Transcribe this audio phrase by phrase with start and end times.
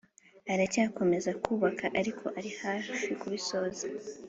[0.53, 3.85] aracyakomeza kubaka ariko arihafi kubisoza